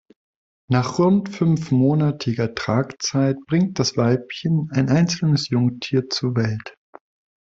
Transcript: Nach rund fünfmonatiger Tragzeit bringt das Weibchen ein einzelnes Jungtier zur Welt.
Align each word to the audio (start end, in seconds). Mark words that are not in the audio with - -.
Nach 0.67 0.97
rund 0.97 1.29
fünfmonatiger 1.29 2.55
Tragzeit 2.55 3.37
bringt 3.45 3.77
das 3.77 3.97
Weibchen 3.97 4.67
ein 4.71 4.89
einzelnes 4.89 5.49
Jungtier 5.49 6.09
zur 6.09 6.35
Welt. 6.35 6.75